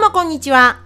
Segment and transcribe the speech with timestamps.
[0.00, 0.80] うもこんにちは。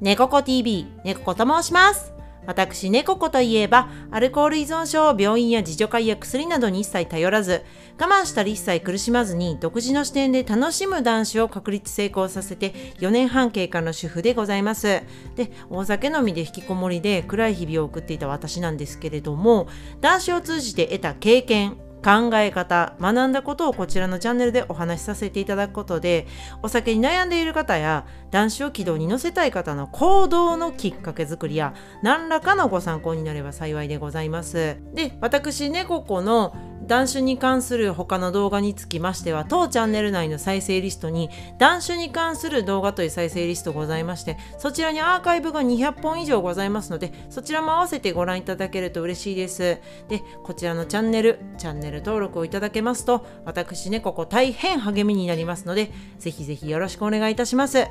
[0.00, 2.12] 猫子 TV、猫子と申します。
[2.46, 7.62] 私、猫子といえば、アルコール依存症を病院や自助会や薬などに一切頼らず、
[7.96, 15.02] 我慢したり一切苦しまずに、独自の視点で楽しむ男子を確立成功させて、4年半経過の主婦でございます。
[15.36, 19.68] で、お酒飲みで引きこもりで暗い日々を送っていた私なんですけれども、
[20.00, 21.76] 男子を通じて得た経験、
[22.06, 26.28] 考え方学んだことをこちらのチャンネルでお話しさせていただくことで
[26.62, 31.74] お酒に悩んでいる方や男子を軌道に乗せたい方の行動のきっかけづくりや
[32.04, 34.76] 何らかのご参考になれば幸いでございます。
[34.94, 36.54] で私ねここの
[36.86, 49.78] 男子に関する他の動画につきましては当チャンネル内の再生リストに男子に関する動画という再生リストございましてそちらにアーカイブが200本以上ございますのでそちらも合わせてご覧いただけると嬉しいです。
[50.08, 57.86] でこちらのチャンネルチャンネル登録をいただけますと私猫子大変励みになりますのでぜひぜひよろしくお願いいたします。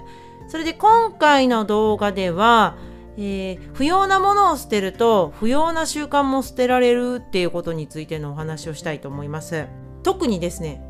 [0.47, 2.75] それで今回の動画では
[3.17, 9.67] えー不要なものを捨てると不要な習慣も捨てられるっていうことについてのお話をしたいと思います。
[10.03, 10.83] 特にですね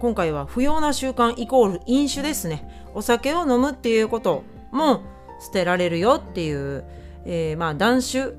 [0.00, 2.86] 今回は不要な習慣イコール飲酒ですね。
[2.94, 5.02] お酒を飲むっていうことも
[5.40, 6.84] 捨てられるよっていう、
[7.24, 8.34] えーまあ断酒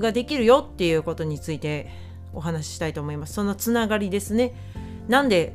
[0.00, 1.88] ができるよっていうことについて
[2.32, 3.34] お話ししたいと思います。
[3.34, 4.54] そのつながりですね。
[5.08, 5.54] なんで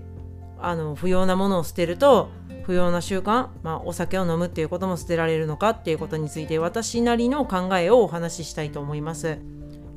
[0.60, 2.30] あの不要なものを捨てると
[2.68, 9.38] 不要な習慣、まあ、お酒を飲むっていうことも捨てられるのかっていうことについて私なりの考えをお話ししたいと思います。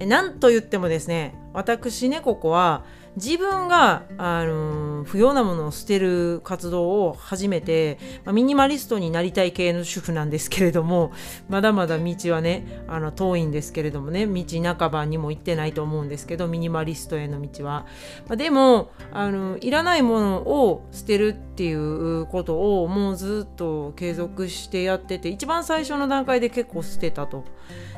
[0.00, 2.84] えなんと言ってもですね私猫子は
[3.16, 11.12] 自分が、あのー不要なものを捨てる活動を始めて、まあミニマリストになりたい系の主婦なんですけれども
[11.48, 17.86] まだまだ道はねあの遠いんですけれどもね道半ばにも行ってないと思うんですけどミニマリストへの道は、
[18.26, 27.44] まあでもあのいらないものを捨てるっていうことをもうずっと継続してやってて一番最初の段階で結構捨てたと。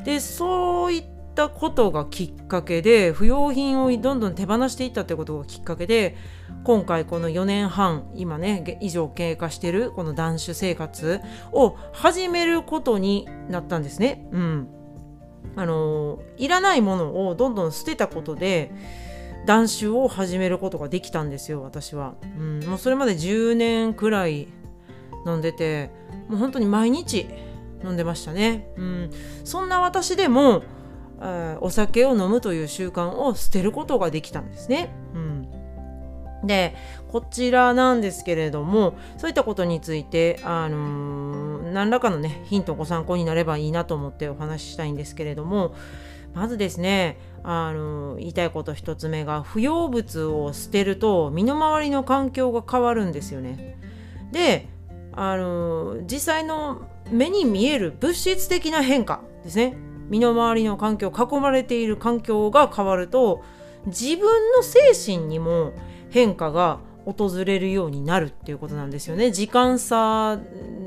[0.05, 6.17] でそういったたことがきっかけで不要品をどんどん手放していったってことがきっかけで
[6.65, 11.21] 今回この4年半今ね以上経過してるこの断酒生活
[11.53, 14.29] を始めることになったんですね。
[14.33, 14.69] うん。
[15.57, 18.73] あのいらないものをどんどん捨てたことで
[19.47, 24.49] 断酒を始めることができたんですよ私は、うん、もうそれまで10年くらい
[25.27, 25.91] 飲んでて
[26.29, 27.29] もう本当に毎日
[27.85, 29.11] 飲んでましたね、うん、
[29.45, 30.63] そんな私でも
[31.61, 36.75] お酒を飲むという習慣を捨てることができたんですね、うん、で
[37.09, 45.75] こちらなんですけれどもそういったことについて、あのー何らかのねヒントご参考になればいいなと思ってお話ししたいんですけれども
[46.35, 53.79] まずですねあの言いたいこと一つ目が不要物を捨てると身の回りの環境が変わるんですよね。
[54.31, 54.69] で
[55.13, 59.77] あの実際の目に見える物質的な変化ですね。
[60.09, 63.43] 身の回りの環境囲まれている環境が変わると
[63.87, 65.73] 自分の精神にも
[66.11, 70.39] 変化が訪れるようになるっていうことなんですよね時間差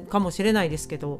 [0.10, 1.20] かもしれないですけど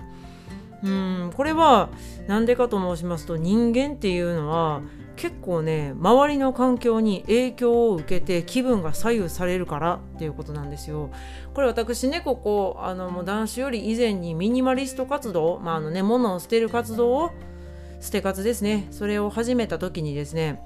[0.84, 1.90] うんこれは
[2.28, 4.82] 何でかと申しますと人間っていうのは
[5.16, 11.10] 結構ね周りの環境に影響を受けて気分が左右されるからっていうことなんですよ。
[11.54, 17.32] これ私ねここあのもう男子より以前にミニマリスト活動まああのね物を捨てる活動を
[18.06, 20.62] 捨て活ですねそれを始めた時にですね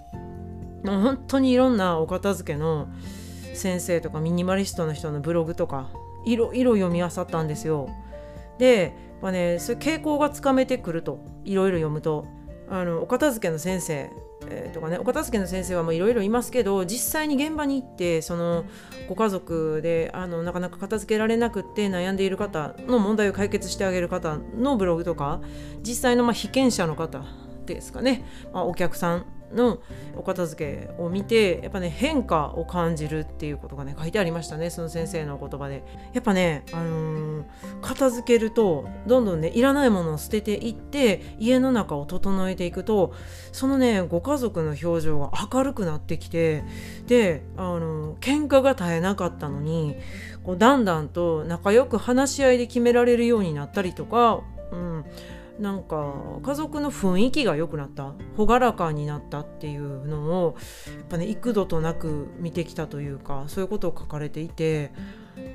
[0.83, 2.89] もう本当にいろんなお片付けの
[3.53, 5.89] 先生とかミニマリストの人のブログとか
[6.25, 7.89] いろいろ読み漁ったんですよ。
[8.57, 12.27] で、まあね、そういう傾向がつかめてくるといろいろ読むと
[12.69, 14.11] あのお片付けの先生、
[14.47, 18.65] えーとかねお片付けの先生はいろいろいますけど実際に現場に行ってその
[19.07, 25.41] ご家族であのなかなか片付けられなくって悩んでいる方の問題を解決してあげる方のブログとか
[25.81, 27.23] 実際のまあ被験者の方
[27.65, 29.79] ですかね、まあ、お客さんの
[30.15, 35.83] お片付けを見てやっぱね変化を感じるっていうことがね書いてありましたねその先生の言葉で。
[36.13, 37.45] やっぱね、あのー
[37.81, 43.13] 片付けるとどんどんねいらないものを捨てていって家の中を整えていくと
[43.51, 46.63] そのねご家族の表情が明るくなってきて
[47.07, 49.95] で、あのー喧嘩が絶えなかったのに
[50.43, 54.41] こうだんだんと仲良く話し合いで決められるようになったりとか、
[54.71, 55.05] うん、
[55.59, 58.13] なんか家族の雰囲気が良くなった？
[58.37, 60.55] 朗らかになったっていうのを
[60.87, 64.91] やっぱね幾度となく見てきたというかそういうことを書かれていて。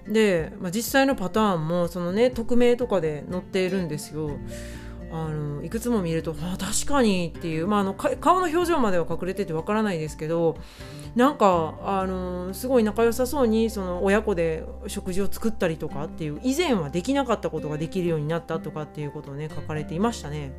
[0.09, 4.31] で、まあ、実際のパターンもそのね匿名とかで載っているんですよ。
[5.17, 10.57] あのいくつも見るとあ確かにっていう、まあ、あの顔の表情までは隠れててわからないですけど
[11.15, 20.53] なんかあのすごい仲良さそうにその親子で食事を作ったりとかっていう以前はできなかったことができるようになったとかっていうことをね書かれていましたね。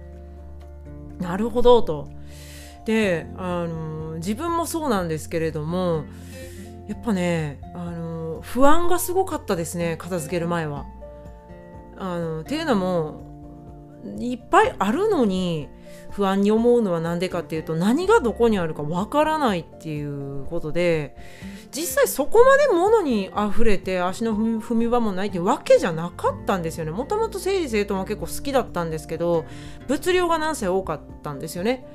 [1.20, 2.08] なるほどと。
[2.86, 6.06] であの自分もそうなんですけれども
[6.88, 10.86] やっぱねあの不安がすごかったですね片付ける前は。
[11.98, 13.35] あのっていうのも
[14.20, 15.68] いっぱいあるのに
[16.12, 21.16] 不安に思うのは何でかっていうと何がどこにあるかわからないっていうことで
[21.72, 26.92] 実際そこまで物に溢れて足の踏み場もないっていうわけじゃなかったんですよね。
[26.92, 29.46] もともと整理整頓は結構好きだったんですけど
[29.88, 31.86] 物量がなんせ多かったんですよね。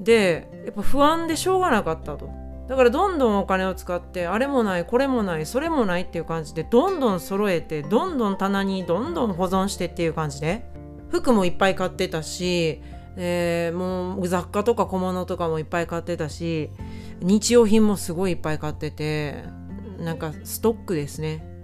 [0.00, 2.28] でやっぱ不安でしょうがなかったと。
[2.68, 10.66] だからどんどんお金を使ってあれもないこれもないそれもないっていう感じでどんどん揃えてどんどん棚にどんどん保存してっていう感じで
[11.10, 12.80] 服もいっぱい買ってたし、
[13.16, 16.70] えー、もう雑貨とか小物とかもいっぱい買ってたし
[17.20, 19.44] 日用品もすごいいっぱい買ってて
[19.98, 21.56] なんかストックですね。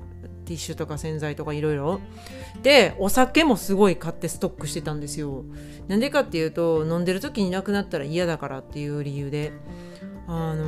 [0.45, 2.01] ティッシュとか洗剤とかいろいろ。
[2.63, 5.45] でお酒もすごい買ってストックしてたんですよ。
[5.89, 9.53] なんでかっていうと飲んでる時になくなったら嫌だからっていう理由で
[10.27, 10.65] あの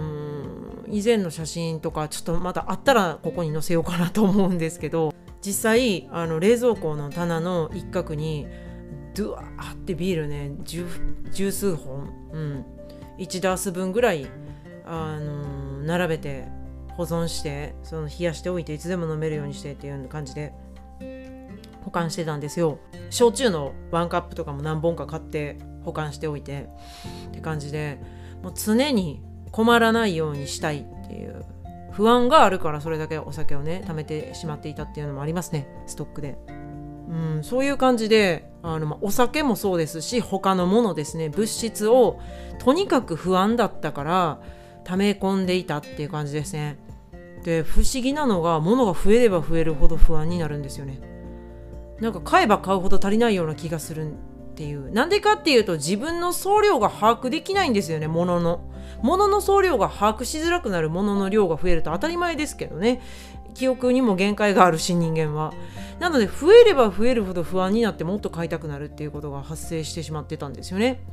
[0.86, 5.14] ー、以前の写真とかちょっとまたあったらここに載せようかなと思うんですけど
[5.44, 8.46] 実際あの冷蔵庫の棚の一角に
[9.14, 12.64] ドゥワーってビールね十数本、うん、
[13.18, 14.26] 1ダース分ぐらい、
[14.86, 16.48] あのー、並べて
[16.96, 20.54] 保存してその冷やしておいていつでも飲めるようにしてっていう感じで
[21.84, 22.78] 保管してたんですよ。
[23.10, 26.68] 焼酎のワンカップとかも何本か買って保管しておいて
[27.28, 28.00] って感じで
[28.42, 31.44] もう常に困らないようにしたいっていう
[31.94, 35.68] 不安があるからそれだけお酒をね貯めてしまっていたっていうのもありますね。
[35.86, 36.36] ストックで。
[37.08, 41.28] うん、そういう感じであの、まあ、お酒もそうですし他のものですね。
[41.28, 42.18] 物質を
[42.58, 44.40] とにかく不安だったから
[44.82, 46.78] 溜め込んでいたっていう感じですね。
[47.44, 51.00] で不思議なのが物が増えれば増えるほど不安になるんですよね。
[52.00, 54.14] なんか買えば買うほど足りないような気がするっ
[54.54, 54.90] ていう。
[54.90, 58.68] なんでかっていうと自分の総量が把握できないんですよね物の。
[59.02, 63.00] 物の総量が把握しづらくなるもの量が増えると当たり前ですけどね。
[63.54, 65.52] 記憶にも限界があるし人間は。
[66.00, 71.04] なので増えれば増えるほど不安になってもっと買いたくなるっていうことが発生してしまってたんですよね。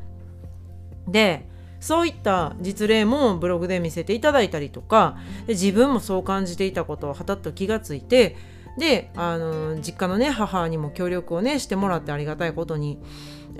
[1.07, 1.47] で
[1.79, 8.37] そういった実例もブログで見せていただいたりとか自分もそう感じていたことをはたっと気がついて
[8.77, 12.99] であの実家のね母にも協力をねしてもらってありがたいことに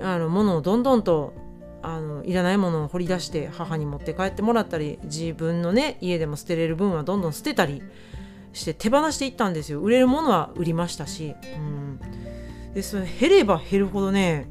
[0.00, 1.34] あの物をどんどんと
[1.82, 7.82] あのいらないものを掘り出して母に持って帰ってもらったり自分のね家でも捨てれる分はどんどん捨てたり
[8.52, 9.80] して手放していったんですよ。
[9.80, 12.00] 売れるものは売りましたし、うん、
[12.74, 14.48] でそれ減れば減るほどね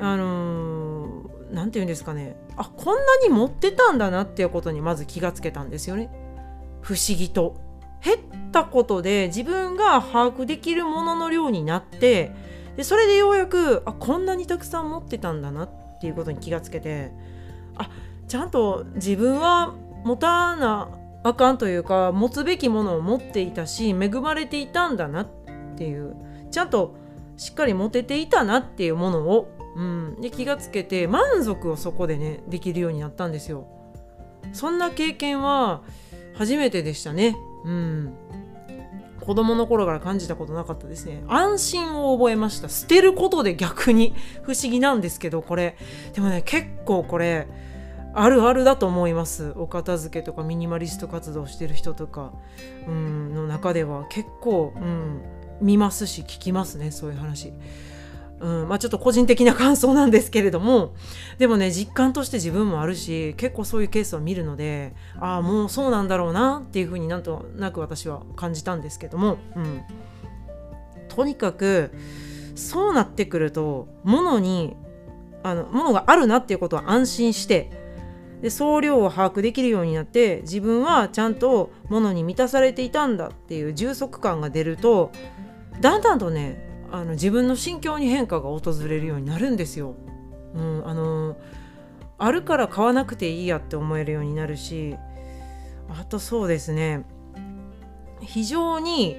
[0.00, 2.36] あの何、ー、て言うんですかね。
[2.56, 6.10] あこんなに持ってたんだなっていうことにまず気がつけたんですよね。
[6.82, 7.70] 不思議と。
[8.02, 8.18] 減っ
[8.50, 12.32] たことで自分が把握できるものの量になって
[12.76, 17.12] でそれでようやくあこんなにたくさん持ってたんだなっっていうことに気がつけて
[17.76, 17.90] あ
[18.26, 20.88] ちゃんと自分は持たな
[21.22, 25.28] あかんというか持つべきものを持っていたし恵まれていたんだなっ
[25.76, 26.16] ていう
[26.50, 26.96] ちゃんと
[27.36, 33.66] しっかり持てていたなっていうものを、うん、で気がつけて満足をそこでねできるようになったんですよ。
[34.54, 35.82] そんな経験は
[36.34, 37.36] 初めてでしたね。
[37.64, 38.14] うん。
[39.20, 41.22] 子供の頃から感じたことなかったですね。
[41.28, 42.68] 安心を覚えました。
[42.68, 45.76] 捨てることで逆に 不思議なんですけど、これ。
[46.14, 47.46] でもね、結構これ、
[48.12, 49.52] あるあるだと思います。
[49.56, 52.32] お片付けとかミニマリスト活動してる人とか、
[52.88, 55.20] うん、の中では結構、うん、
[55.60, 57.52] 見ますし聞きますね、そういう話。
[58.40, 60.94] うんまあ、ちょっと個人的な感想なんですけれども
[61.38, 69.82] でもね実感として自分もあるし結構そういうケースを見るのでああもうそうなんだろうなっていうふうになんとなく私は感じたんですけども、うん、
[71.08, 71.92] とにかく
[72.54, 74.74] そうなってくると物に
[75.42, 77.70] あの物があるなっていうことは安心して
[78.40, 85.12] で総量を把握できるようになって自分はちゃんと物に満たされていたんだっていう充足感が出ると
[85.80, 89.94] だんだんとねあの自分の心境に変化が訪れるようになるんですよ。
[90.54, 91.36] うん、あの
[92.18, 94.96] あるから買わなくていいやって思えるようになるし
[95.88, 97.04] あとそうですね
[98.20, 99.16] 非常に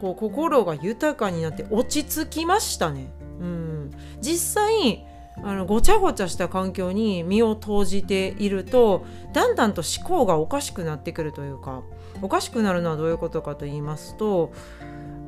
[0.00, 3.12] こう心が豊かになって落ち着きましたね。
[3.40, 5.06] うん、実際
[5.42, 11.82] あのごちゃごちゃした環境に身を投じているとだんだんと思考がおかしくなってくるというか
[12.20, 14.52] おかしくなるのはどういうことかと言いますと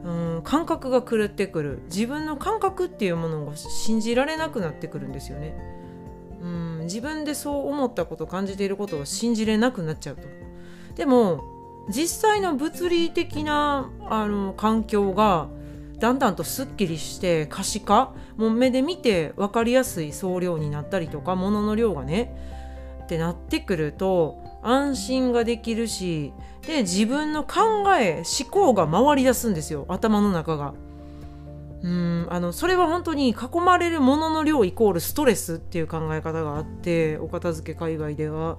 [0.05, 5.55] うん感覚が狂ってくる自分の感覚っていうものが信じられなくなってくるんですよね。
[6.43, 10.23] うん自分でそう思ったこと感じていることを信じれなくなっちゃうと。
[10.97, 11.43] でも
[11.89, 15.49] 実際の物理的なあの環境が
[15.99, 22.37] だんだんとすっきりして可視化もう目で見て分かりやすい総量になったりとか物の量がね
[23.05, 26.33] ってなってくると安心ができるし
[26.67, 29.85] で自分の考え思考が回り出すんですよ。
[29.89, 30.75] 頭の中が。
[31.83, 38.59] うんあのそれは本当に囲まれるものの量イコールストレスっていう考え方があってお片付け界隈では。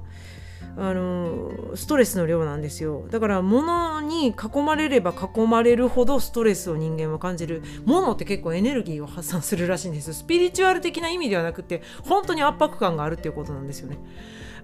[0.75, 3.05] あのストレスの量なんですよ。
[3.11, 7.61] だから物に囲まれれば囲まれるほどストレスを人間は感じる。
[7.85, 13.97] 物って結構エネルギーを発散するらしいんですスピリチュアル的な意味ではなくて本当に圧迫感があるっていうことなんですよね。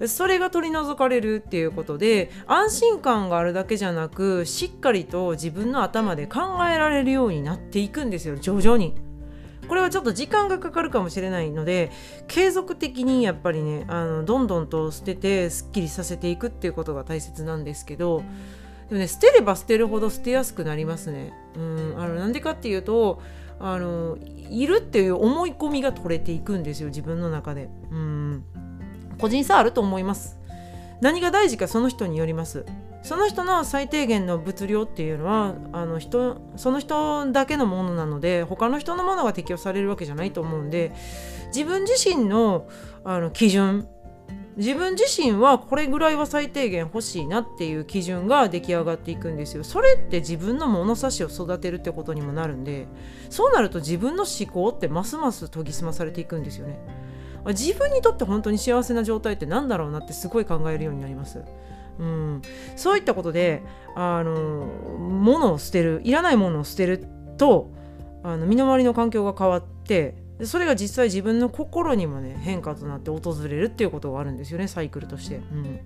[0.08, 6.39] それが取り除かれるっていうことで安心感があるだけじゃなくしっかりと自分の頭で考
[6.70, 8.96] えられるようになっていくんですよ徐々に。
[9.68, 11.91] これはちょっと時間がかかるかもしれないので
[12.27, 18.24] 継続的にやっぱりねあのどんどんと捨ててすっきりさせていくっていうことが大切なんですけど
[18.89, 21.34] でもね捨てれば捨てるほど捨てやすくなりますね。
[21.56, 23.22] うんなんでかっていうと
[23.60, 24.18] あの
[24.50, 27.70] いるっていう思い込みが取れていくんですよ自分の中で。
[27.91, 28.44] うん
[29.20, 30.38] 個人差あると思います
[31.02, 32.66] 何が大事かその人によります
[33.02, 40.92] その人の最低限の物量っていうのはあの人その人だけのものなので他の人のものが適用されるわけじゃないと思うんで
[41.48, 42.68] 自分自身の
[43.04, 43.88] あの基準
[44.58, 49.64] 自分自身はこれぐらいは最低限欲しいなっていう基準が出来上がっていくんですよ。
[49.64, 52.88] それって自分の物差しを育てるってことにもなるんで
[53.30, 56.78] そうなると自分の思考ってますます研ぎ澄まされていくんですよね。
[57.48, 61.43] 自分にとって本当に幸せな状態って何だろうなってすごい考えるようになります。
[62.00, 62.41] うん、
[62.77, 63.62] そういったことで
[63.96, 64.65] あの
[64.98, 67.05] 物を捨てるいらないものを捨てる
[67.38, 67.72] と
[68.24, 75.36] あの身の回りの環境が変わってそれが実際自分の心にもね変化となって訪れるっていうことがあるんですよねサイクルとして。
[75.36, 75.79] うん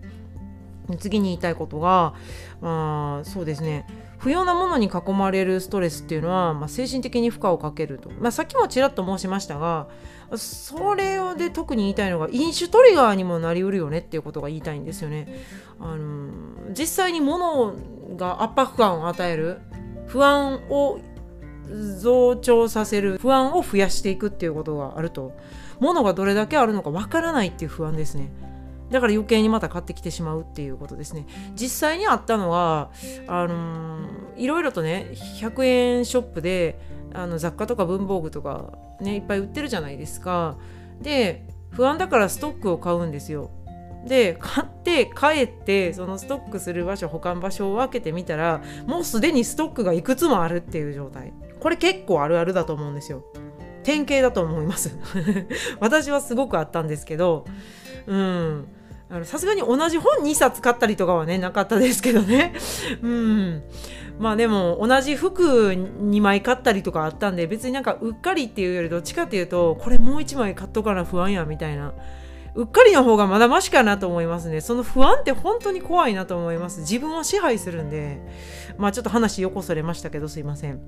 [1.00, 2.14] 次に言いたいことが、
[2.62, 3.88] あ、そうですね
[4.24, 9.90] 不要なものに囲まれるストレスっていうのは、まあ、精神的に負荷をかけると、まあ、さっきもちらっと申しましたが
[10.38, 15.28] それで特に言いたいのが飲酒トリガーにもなりうるよねっていうことが言いたいんですよね。
[15.80, 16.32] あの
[16.70, 17.76] 実際に物
[18.16, 19.60] が圧迫感を与える
[20.08, 21.00] 不安を
[22.00, 25.34] 増長させる不安を増やしていくっていうことがあると
[25.80, 28.32] 物がどれだけあるのかわからないっていう不安ですね。
[28.94, 31.26] だから余計にまた買ってきてしまうっていうことですね。
[31.56, 32.92] 実際にあったのは
[33.28, 36.80] あのー、いろいろとね100円ショップで
[37.12, 40.58] あの雑貨とか文房具とかねいっぱい売ってるじゃないですか。
[41.02, 43.50] で不安だからストックを買うんですよ。
[44.06, 51.34] で買って帰ってそのストックする場所保管場所を分けてみたらもうすでにストックがいくつもあるっていう状態。
[51.60, 53.24] これ結構あるあるだと思うんですよ。
[53.84, 54.96] 典型だと思います。
[55.82, 57.46] 私はすごくあったんですけど
[58.08, 58.68] うん。
[59.24, 62.54] さすがに同じ本2冊買ったりとかはねなかったですけどね。
[63.02, 63.64] うん。
[64.20, 71.94] まあでも同じ服2枚買ったりとかあったんで別になんかうっかりっていうよりどっちかっていうとこれもう1枚買っとかな不安やみたいな。
[72.56, 74.62] うっかりの方がまだマシかなと思いますね。
[74.62, 76.82] その不安って本当に怖いなと思います。
[76.82, 78.22] 自分を支配するんで。
[78.78, 80.80] まあちょっと話横それましたけどすいません。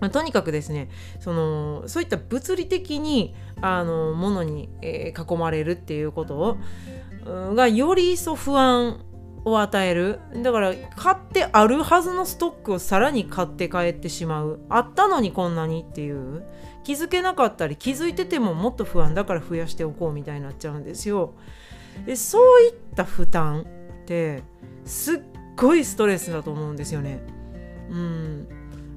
[0.00, 0.88] まあ、とにかくですね
[1.20, 6.56] そのそういった物理的にあのものに、えー、囲まれるっていうことを
[7.54, 9.00] がより一層不安
[9.44, 10.20] を与える。
[10.42, 14.60] だから買ってあるはずのストックをさらに買って帰ってしまう。
[14.68, 16.44] あったのにこんなにっていう。
[16.84, 21.34] 気づけなかったり気づいててももっと不安だから増やしておこうみたいになっちゃうんですよ。
[22.06, 23.66] でそういった負担
[24.02, 24.42] って
[24.86, 25.20] すっ
[25.54, 27.20] ごいストレスだと思うんですよね。
[27.90, 28.48] うん。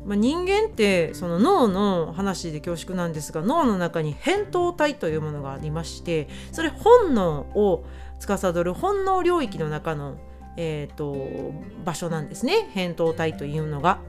[0.06, 7.86] まあ、人間ってその脳の話で恐縮なんですが脳の中に扁桃体というものがありましてそれ本能を
[8.28, 10.18] 司る本能領域の中の、
[10.58, 14.00] えーと、場所なんですね扁桃体というのが。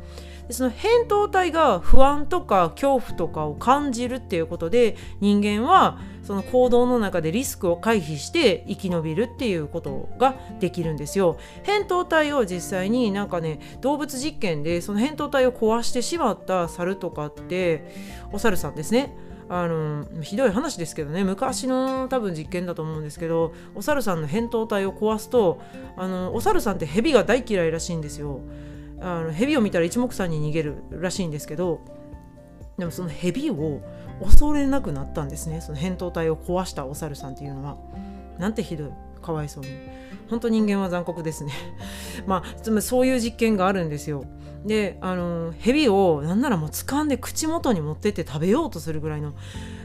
[0.49, 11.37] でその扁桃体が不安とか恐怖とかを感じるっていうことで人間はその行動の中でリスクを回避して生き延びるっていうことができるんですよ。
[11.64, 17.95] 扁桃体を実際になんかね動物実験でその扁桃体を壊してしまった猿とかって
[18.33, 19.14] お猿さんですね。
[19.54, 21.25] あのひどい話ですけどね。
[21.25, 25.61] 昔の多分実験だと思うんですけどお猿さんの扁桃体を壊すと
[25.99, 28.40] あのお猿さんって蛇が大嫌いらしいんですよ。
[28.99, 31.80] あの蛇を見たら一目散に逃げるらしいんですけど
[32.78, 33.82] でもその蛇を
[34.23, 35.61] 恐れなくなったんですね。
[35.61, 37.76] その扁桃体を壊したお猿さんっていうのは。
[38.38, 38.90] なんてひどい。
[39.21, 39.71] かわいそうに。
[40.28, 41.52] 本当人間は残酷ですね。
[42.26, 44.25] まあそういう実験があるんですよ。
[44.64, 49.35] であの蛇をなんならもう掴んで口元に持ってって食べようとするぐらいの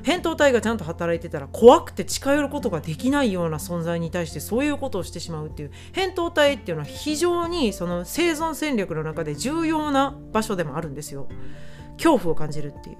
[0.03, 11.27] 扁桃体がちゃんと働いてたら怖くて近寄ることができないような存在に対してそういうことをしてしまうっていう扁桃体っていうのは非常にその生存戦略の中で重要な場所でもあるんですよ。
[11.97, 12.97] 恐怖を感じるっていう。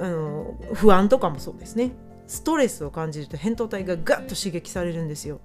[0.00, 1.92] あの不安とかもそうですね。
[2.26, 5.40] ストレスを感じると扁桃体がガッと刺激されるんですよ。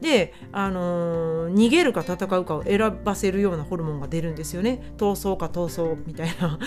[0.00, 4.94] で、あのー、逃げるか戦うかを選ばせるようなホルモンが出るんですよね。
[4.96, 6.58] 逃走か逃走みたいな、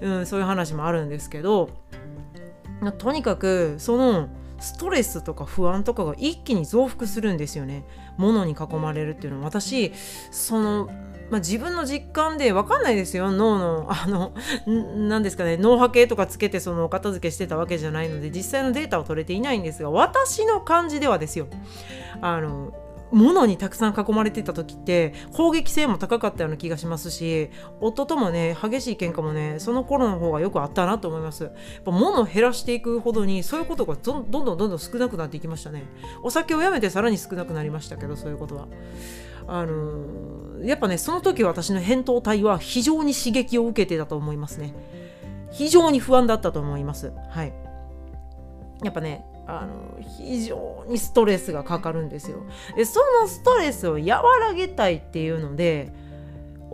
[0.00, 1.70] うん、そういう話もあるんですけど。
[2.98, 4.28] とにかくその
[4.58, 7.86] ストレスとか不安とかが一気に増幅するんですよね。
[8.18, 9.46] 物に囲まれるっていうのは。
[9.46, 9.92] 私
[10.30, 10.90] その
[11.30, 13.32] まあ、自分の実感で分かんないですよ。
[13.32, 14.32] 脳のあの
[14.66, 15.56] 何ですかね。
[15.56, 21.46] 脳波計とかつけてそのお片付けしてたわけじゃないので実際のデータを取れていないんですが私の感じではですよ。
[22.20, 22.72] あの
[23.12, 27.50] 物にたくさん囲まれてた時って攻撃性も高かったような気がしますし
[27.80, 31.44] 夫ともね激しい喧嘩もねその頃の方がよくあったなと思います。
[31.44, 31.52] やっ
[31.84, 35.84] ぱ物を減らしていくほどにそういうことがどんどんどんどん少なくなっていきましたね。
[36.22, 38.66] お酒をやめてさらに少なくなりましたけどそういうことは。
[39.46, 44.74] あのー、やっぱねその時私の扁桃体は非常に刺激を受けてたと思いますね。
[45.50, 47.12] 非常に不安だったと思います。
[47.30, 47.52] はい。
[48.82, 52.38] やっぱねあの非常にストレスがかかるんですよ。
[52.76, 55.92] でそのストレスを和らげたいっていうので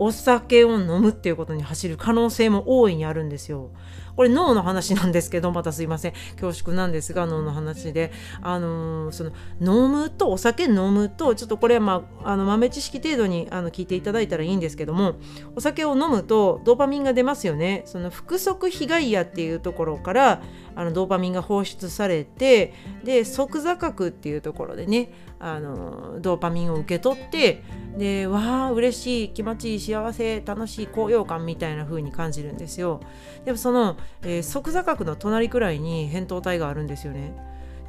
[0.03, 3.69] お酒を飲むっていうことに走る可能性も大いにあるんですよ。
[4.15, 6.13] これ脳の話なんですけどまたすいません。
[6.39, 8.11] 恐縮なんですが脳の話で。
[8.41, 9.31] あのー、その
[9.61, 15.17] 飲むとお酒飲むとちょっとこれは、まあ、あの豆知識程度にあの聞いていただいたらいいんですけども
[15.55, 17.83] お酒を飲むとドーパミンが出ますよね。
[17.85, 20.41] その腹側被害野っていうところから
[20.75, 25.11] あのドーパミンが放出されてで側座角っていうところでね
[25.43, 27.63] あのドーパミンを受け取って
[27.97, 33.01] でわあ嬉しい気持ちいい幸せ楽しい高揚感みたいな風に感じるんですよ。
[33.43, 37.33] でもその、えー、側座角の隣くらいに扁桃体があるんですよね。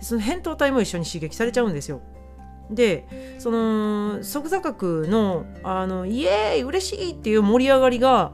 [0.00, 2.00] その扁桃体も一緒に刺激されちゃうんですよ。
[2.71, 8.32] でその側座角のあのイエーイ嬉しいっていう盛り上がりが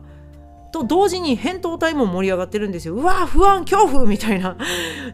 [0.70, 2.94] と同時に扁桃体も盛り上がってるんですよ。
[2.94, 4.56] うわ不安恐怖みたいな。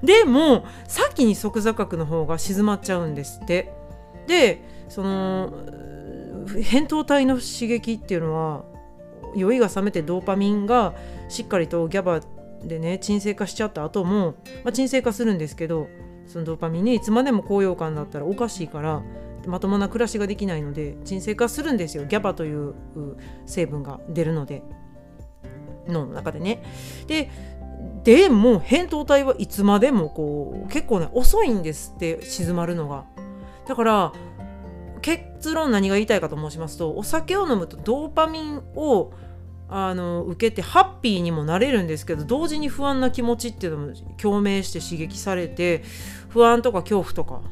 [0.02, 3.83] でも先に側座角の方が静まっちゃうんですって。
[4.26, 5.50] でその
[6.46, 8.64] 扁桃体の刺激っていうのは
[9.34, 10.94] 酔いが覚めてドーパミンが
[11.28, 12.20] しっかりとギャバ
[12.62, 14.34] でね鎮静化しちゃった後も、
[14.64, 15.88] まあ、鎮静化するんですけど
[16.26, 19.02] そのドーパミンねいつまでも高揚感だったらおかしいから
[19.46, 22.74] まともな暮らしができないので鎮静化するんですよギャバという
[23.46, 24.62] 成分が出るので
[25.86, 26.62] 脳の中でね。
[27.06, 27.30] で
[28.02, 33.04] でも扁桃体はいつまでもこう結構ね遅いんですって静まるのが。
[33.66, 34.12] だから
[35.02, 39.12] 結論何が言いたいかと申しますとお酒を飲むとドーパミンを
[39.68, 45.82] あの受けてハッピーにもなれるんですけど同時に不安な気持ちっていうのも共鳴して刺激されて
[46.28, 47.42] 不安とか恐怖とか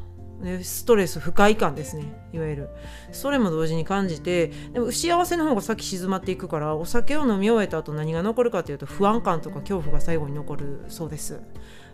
[0.61, 2.69] ストレス不快感ですねいわゆる。
[3.11, 11.41] それも同時に感じてでも幸せの方が先静まっていくからお酒を飲み終えた後何が残るかというと不安感とか恐怖が最後に残るそうです。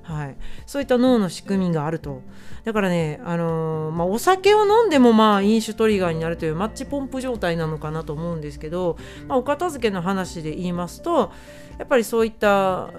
[0.09, 2.23] はい、そういった脳の仕組みがあると。
[2.65, 11.31] だからね、あのー、まあ、お酒を飲んでもまあ飲酒トリガーになるというマッチポンプ状態なのかなと思うんですけど、まあ、お片付けの話で言いますと
[11.77, 12.89] やっぱりそういった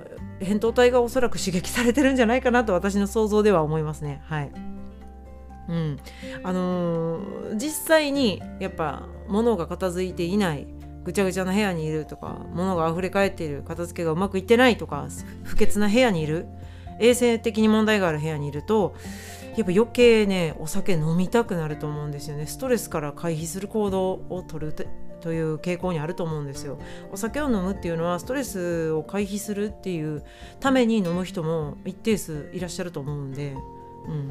[0.40, 4.22] 扁桃体がおそらく刺激されてるんじゃないかなと私の想像では思いますね。
[4.24, 4.52] はい。
[5.68, 5.98] うん。
[6.42, 10.66] あのー、実際にやっぱ物が片付いていない
[11.04, 15.08] ぐちゃぐちゃな部屋にいるとか物が溢れ返っている片付けがうまくいってないとか
[15.44, 16.46] 不潔な部屋にいる
[17.00, 18.94] 衛生的に問題がある部屋にいると
[19.56, 22.46] やっぱ余計ねお酒飲みたくなると思うんですよね。
[22.46, 24.74] ストレスから回避する行動をとる
[25.20, 26.78] という傾向にあると思うんですよ。
[27.12, 30.22] お酒を飲むっていうのはストレスを回避するっていう
[30.60, 33.56] ために飲む人も一定数いらっしゃると思うんで
[34.08, 34.28] うん。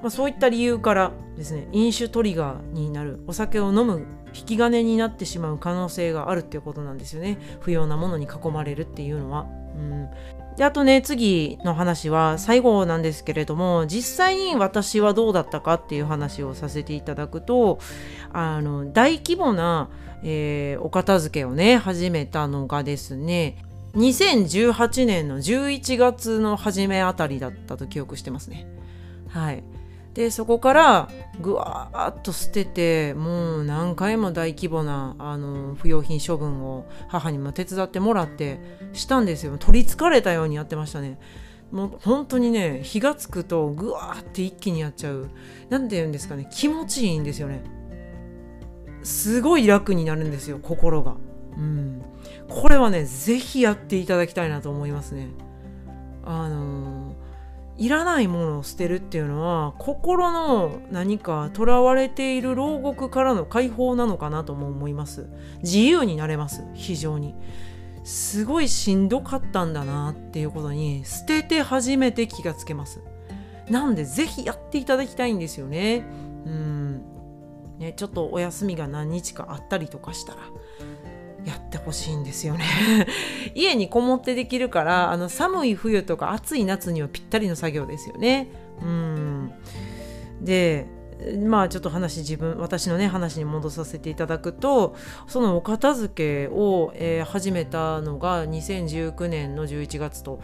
[0.00, 3.22] まあ、そういった理由からですね飲酒トリガーになる。
[3.26, 7.38] お酒を飲む引き金になってしまう可能性があるっていうことなんですよね。
[7.60, 9.46] 不要なものに囲まれるっていうのは。
[9.76, 10.08] うん。
[10.56, 17.78] であとね次の話は最後なんですけれども実際に私はどうだったかっていう話をさせていただくと
[18.32, 19.88] あの大規模な、
[20.22, 23.56] えー、お片付けをね始めたのがですね
[23.94, 28.66] 2018年の11月の初めあたりだったと記憶してますね。
[29.28, 29.62] はい、
[30.14, 31.08] でそこから
[31.40, 38.60] ぐわーっと捨ててもう何回も大規模なあの不用品処分を母にも手伝ってもらって
[38.92, 39.56] したんですよ。
[39.58, 41.18] 取りつかれたようにやってましたね。
[41.70, 45.30] もう本当にね火がつくとぐわーって一気にやっちゃう。
[45.70, 47.62] 何て言うんですかね気持ちいいんですよね。
[49.02, 51.16] すごい楽になるんですよ心が。
[51.56, 52.02] うん、
[52.48, 55.28] これはね是非やっていただきたいなと思いますね。
[56.24, 57.01] あの
[57.78, 65.28] いらないものを捨てるっていうのは心の何かとらわれている牢獄からの解放なのかなとも思います。
[65.62, 66.64] 自由になれます。
[66.74, 67.34] 非常に。
[68.04, 73.00] すごいしんどかったんだなっていうことに捨てて初めて気がつけます。
[73.70, 76.04] なんでぜひやっていただきたいんですよね。
[76.44, 77.02] うん。
[77.78, 80.40] ねちょっとお休みが何日かあったりとかしたら。
[81.44, 82.64] やってほしいんですよね。
[83.54, 88.48] 家にこもってできるからあの寒い冬とか暑い夏にはぴったりの作業ですよね。
[88.80, 89.52] うん。
[90.40, 90.86] で
[91.48, 94.96] まあちょっと話自分私のね話に戻させていただくと
[95.28, 100.40] そのお片付けを、えー、始めたのが2019年の11月と。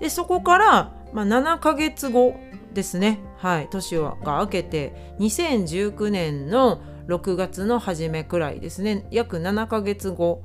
[0.00, 2.34] でそこから、まあ、7ヶ月後
[2.72, 3.20] ですね。
[3.36, 3.68] はい。
[3.70, 10.42] 年が明けて2019年の6月の初めくらいですね約7ヶ月後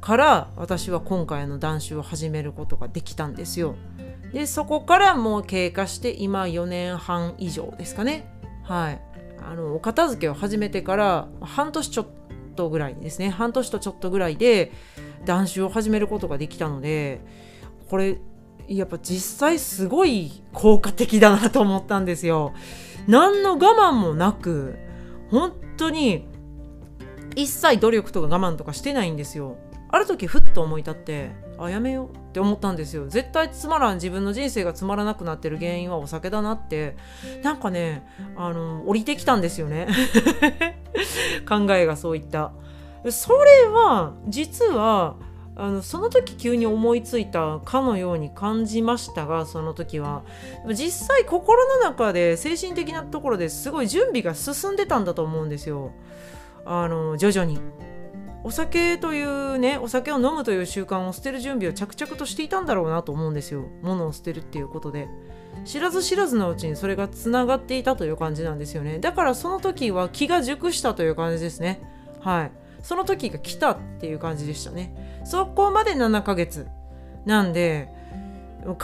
[0.00, 3.74] から私は今回の断酒を始めることができたんですよ。
[4.34, 8.26] でそこからもう経過して今4年半以上ですかね。
[8.64, 9.00] はい。
[9.42, 12.06] あのお片付けを始めてから半年ちょっ
[12.54, 14.72] とぐらいですね半年とちょっとぐらいで
[15.24, 17.20] 断酒を始めることができたので
[17.88, 18.18] これ
[18.68, 22.52] やっぱ実際すごい効果的だなと思ったんですよ。
[23.06, 24.76] 何の我慢もなく
[25.30, 26.26] 本当に
[27.36, 29.56] 一切努力とか我慢とかしてないんですよ。
[29.90, 33.06] ある時ふっと思い立ってあやめようって思ったんですよ。
[33.06, 36.96] 絶対つまらん自分の人生がつまらなくなってる原因はお酒だなって。
[37.42, 38.06] なんかね
[38.36, 39.88] あの降りてきたんですよね。
[41.48, 42.52] 考えがそういった。
[43.10, 45.16] それは実は
[45.56, 50.22] あのその時急に思いついたかのように感じましたがその時は。
[50.74, 55.92] 実際心の中で精神的なところですごい準備が進んでたんだと思うんですよ。
[56.64, 57.60] あの徐々に。
[58.46, 63.64] お酒というねお酒を飲むという習慣を捨てる準備を着々としていたんだろうなと思うんですよ。
[63.82, 65.08] 物を捨てるっていうことで。
[65.64, 68.98] 知らず知らずのうちにそれがつながっていたという感じなんですよね。
[68.98, 71.80] だからその時は気が熟したという感じですね。
[72.20, 72.63] はい。
[72.84, 75.22] その時が来たっていう感じでしたね。
[75.24, 76.68] そこまで7ヶ月。
[77.24, 77.88] なんで
[78.64, 78.76] 必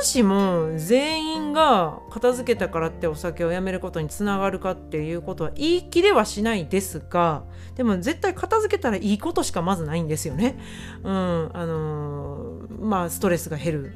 [0.00, 7.44] ずしも全員が片付けたからってお酒をやめることにつながるかっていうことは言い切れはしないですが
[7.76, 10.56] でも絶対片付けたらいいことしかまずないんですよね。
[11.02, 13.94] うんあのー、まあストレスが減る。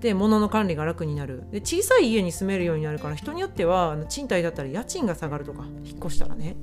[0.00, 1.44] で物の管理が楽になる。
[1.50, 6.56] で小さい家に住めるようになるから人によっては賃貸だったら家賃が下がるとか引っ越したらね。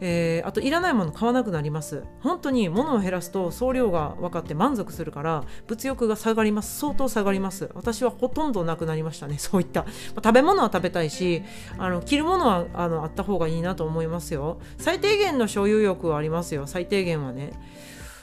[0.00, 2.04] えー、あといらないもの買わなくなります。
[2.20, 6.78] 本当に物を減らすと送料が分かって満足するから物欲が下がります。
[6.78, 7.70] 相当下がります。
[7.74, 9.36] 私はほとんどなくなりましたね。
[9.38, 11.42] そういった、まあ、食べ物は食べたいし
[11.78, 14.58] あの着るものはあのあった方がいいなと思いますよ。
[14.78, 16.66] 最低限の所有欲はありますよ。
[16.66, 17.52] 最低限はね。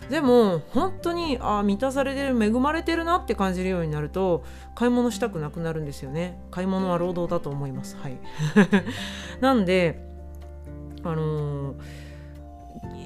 [0.10, 6.40] でも本当にあ満たされてる恵まれてるなって感じるようになると買い物したくなくなるんですよね。
[6.50, 7.98] 買い物は労働だと思います。
[7.98, 8.18] はい。
[9.42, 10.07] なんで
[11.12, 11.78] あのー、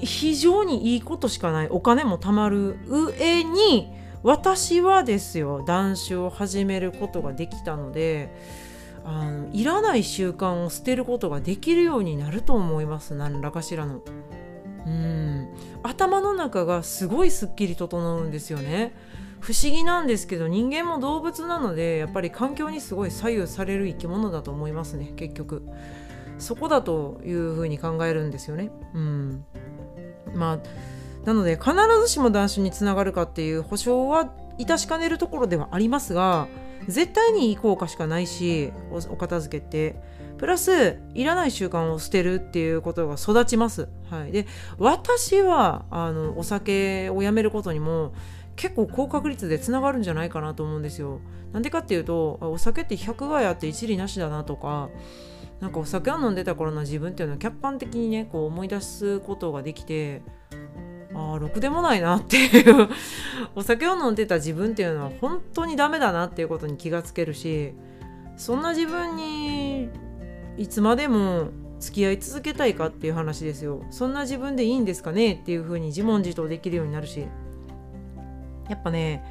[0.04, 8.32] 非常にいいことしかないお金も貯まる上に私はですよ断酒を始めることができたので
[9.04, 14.02] あのいらない習慣を捨てることができるようになると思います何らかしらの。
[14.86, 15.48] うん
[15.84, 18.94] 頭の中がすごいすっきり整うんですよね。
[19.40, 25.66] 不思議なんですけど人間も動物なのでやっぱり環境にすごい左右される生き物だと思いますね結局。
[26.42, 28.70] そこだというふうに考えるんですよね。
[28.94, 29.44] うん、
[30.34, 30.58] まあ
[31.24, 36.48] なので必ずしも断酒につながるかっていう保証は致しかねるところではありますが
[36.88, 38.72] 絶対にいい効果しかないし
[39.08, 39.96] お片付けって
[40.38, 43.88] プラスいらない習慣を捨てるっていうことが育ちます。
[44.10, 44.46] はい、で
[44.78, 48.12] 私はあのお酒をやめることにも
[48.56, 51.20] 結構高確率でつながるんじゃないかなと思うんですよ。
[51.52, 54.88] なんでかっていうとお酒って100害あって一理なしだなとか
[55.62, 60.20] なんかお酒を飲んでた頃の自分っていうのは客観的にねこう思い出すことができて
[61.14, 62.88] ああろくでもないなっていう。
[63.54, 67.74] お酒を飲んでた自分っていうのは本当にダメだなっていうことに気がつけるし
[68.36, 69.88] そんな自分に
[70.56, 73.84] いつまでも付き合い続けたいかっていう話ですよ。
[73.90, 77.24] そんな自分でいいんですかねっていうふうに自問自答できるようになるし。
[78.68, 79.22] やっぱね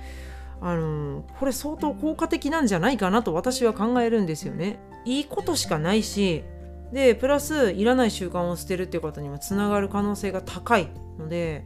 [0.62, 4.80] あのこれ相当効果的なんじゃないかなと私は考えるんですよね。
[5.06, 6.44] いいことしかないし
[6.92, 11.66] でプラスいらない習慣を捨てるっていうことにもつながる可能性が高いので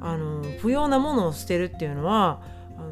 [0.00, 2.42] あの不要なものを捨てるっていうのは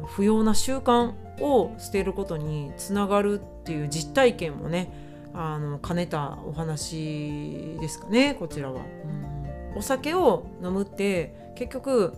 [0.07, 4.91] 不要な習慣を捨てることにつながるっていう実体験もね
[5.33, 8.81] あの兼ねたお話ですかねこちらは。
[8.81, 9.77] うん。
[9.77, 12.13] お酒を飲むって結局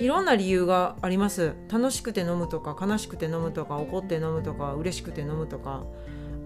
[0.00, 1.54] いろんな理由があります。
[1.70, 5.84] 楽しくて飲むとか悲しくて飲むとか怒って飲むとか嬉しくて飲むとか。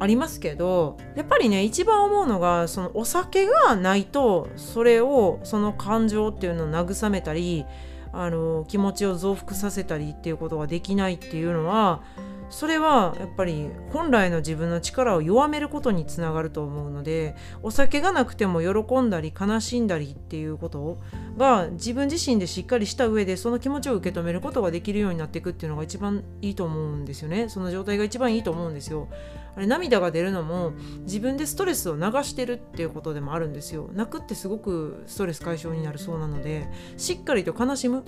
[0.00, 7.64] ありますけどやっぱりね一番思うのがそのお酒がないとそれをその感情っていうのを慰めたり
[8.12, 12.02] あの気持ちを増幅させたりっていうことができないっていうのは
[12.50, 20.98] それはやっぱり本来の自分の力を弱めることにつながると思うのでお酒がなくても喜んだり悲しんだりっていうこと
[21.36, 27.48] が自分自身でしっかりした上でその気持ちを受け止めることができるようになっていくっていうのが一番いいと思うんですよね。
[27.48, 29.08] その状態が一番いいと思うんですよ。
[29.56, 33.90] あれ涙が出るのも自分でストレスを流してるっていうことでもあるんですよ。
[33.92, 38.04] 泣くってすごくストレス解消になるそうなのでしっかりと悲しむ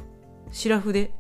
[0.53, 1.13] シラフで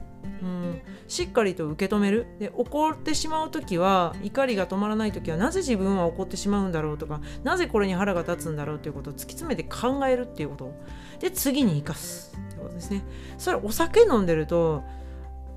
[0.42, 2.26] うん、しっかりと受け止める。
[2.38, 10.72] で怒ってしまう時は怒りが止まらない時はなぜ自分は怒ってしまうんだろうとかなぜこれに腹が立つんだろうということを突き詰めて考えるっていうこと。
[11.20, 13.02] で次に生かすってことですね。
[13.38, 14.82] それお酒飲んでると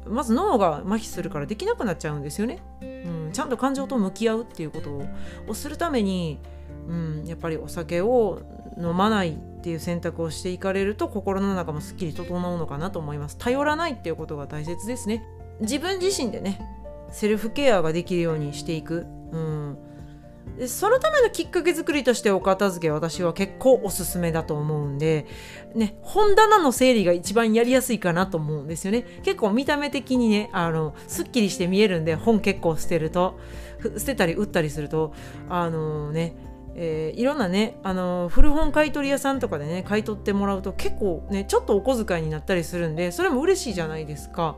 [0.08, 5.02] まず脳が麻痺するからできなくなっちゃうんですよね、うん、ちゃんと感情と向き合うっていうこと
[5.48, 6.40] をするために、
[6.88, 8.42] うん、やっぱりお酒を
[8.78, 13.38] 飲まないっていう選択をしていかれると心の中もすっきり整うのかなと思います。
[13.38, 15.24] 頼らないっていうことが大切ですね。
[15.62, 16.60] 自分自身でね
[17.12, 19.78] セルフケアができるようにしていく、うん、
[20.58, 25.28] でそのためのきっかけ作りとしてお片付け私は結構おすすめだと思うんで、
[25.76, 29.06] ね、本棚の整理が一番やりやすいかなと思うんですよね。
[29.24, 33.40] 結構見た目的にねあのすっきりして見えるんで本結構捨てると
[33.98, 35.14] 捨てたり売ったりすると
[35.48, 36.36] あのね
[37.16, 44.58] いろんなねあの古本買取屋さんとかでね買い取ってもらうと結構ねちょっとお小遣いになったりするんでそれも嬉しいじゃないですか。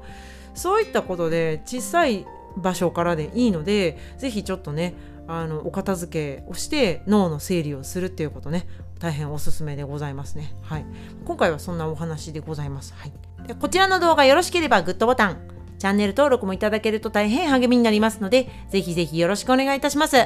[0.53, 2.25] そういったことで小さい
[2.57, 4.95] 場所からでいいので是非ちょっとね
[5.27, 8.67] あのお片付けをして脳の整理をするっていうことね
[8.99, 10.53] 大変おすすめでございますね。
[10.61, 10.85] はい。
[11.25, 12.93] 今回はそんなお話でございます。
[12.95, 13.13] はい。
[13.47, 15.37] でこちらの動画よろしければグッドボタン。
[15.85, 20.17] チャンネル登録もいただけると大変励みになりますのでぜひぜひよろしくお願いいたします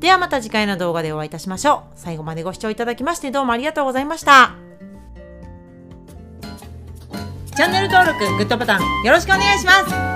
[0.00, 1.80] ではまた次回の動画でお会いいたしましょう。
[1.94, 4.56] 最後までご視聴いただきましてどうもありがとうございました。
[7.54, 9.72] チャンネル登録、グッドボタンよろしくお願いしま
[10.10, 10.15] す。